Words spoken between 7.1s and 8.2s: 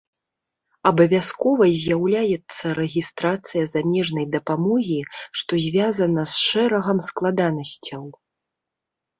складанасцяў.